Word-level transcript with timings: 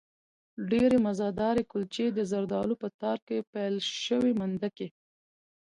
ډېرې 0.71 0.97
مزهدارې 1.07 1.63
کلچې، 1.71 2.05
د 2.13 2.19
زردالو 2.31 2.75
په 2.81 2.87
تار 3.01 3.17
کې 3.27 3.37
پېل 3.51 3.75
شوې 4.05 4.31
مندکې 4.39 4.87